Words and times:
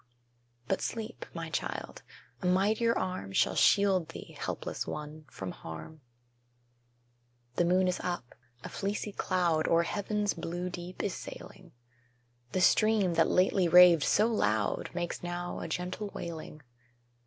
But 0.67 0.81
sleep, 0.81 1.27
my 1.31 1.51
child; 1.51 2.01
a 2.41 2.47
mightier 2.47 2.97
Arm 2.97 3.33
Shall 3.33 3.53
shield 3.53 4.09
thee 4.09 4.35
(helpless 4.39 4.87
one!) 4.87 5.25
from 5.29 5.51
harm. 5.51 6.01
The 7.57 7.65
moon 7.65 7.87
is 7.87 7.99
up; 7.99 8.33
a 8.63 8.69
fleecy 8.69 9.11
cloud 9.11 9.67
O'er 9.67 9.83
heaven's 9.83 10.33
blue 10.33 10.71
deep 10.71 11.03
is 11.03 11.13
sailing; 11.13 11.73
The 12.51 12.61
stream, 12.61 13.13
that 13.13 13.29
lately 13.29 13.67
raved 13.67 14.01
so 14.01 14.25
loud, 14.25 14.89
Makes 14.95 15.21
now 15.21 15.59
a 15.59 15.67
gentle 15.67 16.09
wailing. 16.15 16.63